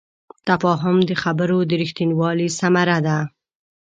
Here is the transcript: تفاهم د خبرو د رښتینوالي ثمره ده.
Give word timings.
تفاهم 0.47 0.97
د 1.09 1.11
خبرو 1.23 1.57
د 1.69 1.71
رښتینوالي 1.81 2.47
ثمره 2.59 2.97
ده. 3.07 3.17